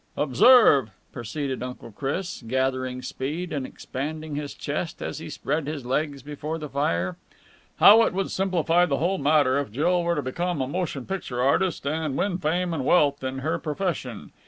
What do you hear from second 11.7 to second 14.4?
and win fame and wealth in her profession.